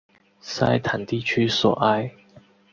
[0.39, 2.11] 塞坦地区索埃。